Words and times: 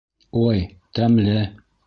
Ой, 0.45 0.63
тәмле. 1.01 1.39